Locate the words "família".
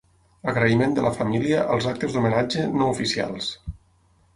1.19-1.61